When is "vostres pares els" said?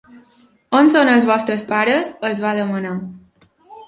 1.31-2.41